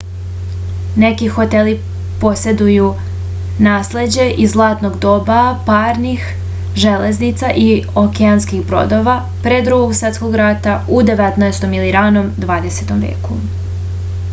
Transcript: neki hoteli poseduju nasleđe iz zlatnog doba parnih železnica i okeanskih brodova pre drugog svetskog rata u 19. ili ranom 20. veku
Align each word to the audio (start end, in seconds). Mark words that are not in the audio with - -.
neki 1.01 1.27
hoteli 1.33 1.73
poseduju 2.23 2.87
nasleđe 3.67 4.25
iz 4.45 4.55
zlatnog 4.55 4.97
doba 5.05 5.43
parnih 5.69 6.25
železnica 6.85 7.53
i 7.67 7.67
okeanskih 8.07 8.65
brodova 8.73 9.19
pre 9.47 9.63
drugog 9.71 9.95
svetskog 10.03 10.41
rata 10.45 10.77
u 10.97 11.05
19. 11.13 11.73
ili 11.81 11.95
ranom 12.01 12.35
20. 12.51 12.99
veku 13.09 13.39